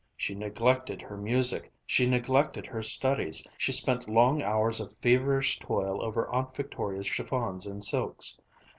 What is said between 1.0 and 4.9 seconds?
her music, she neglected her studies; she spent long hours